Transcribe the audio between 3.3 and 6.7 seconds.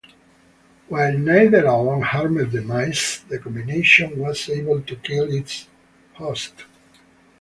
combination was able to kill its host.